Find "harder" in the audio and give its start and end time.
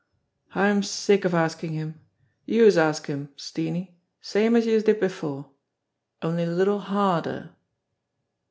6.79-7.51